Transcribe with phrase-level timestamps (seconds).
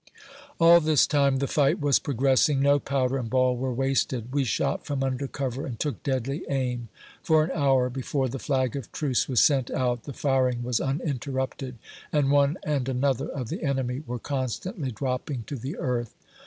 [0.59, 4.33] All this time, the fight was progressing; no powder and ball were wasted.
[4.33, 6.87] We shot from under cover, and took deadly aim.
[7.21, 11.77] For an hour before the flag of truce was sent out, the firing was uninterrupted,
[12.11, 16.15] and one and another of the enemy were constantly dropping to the earth.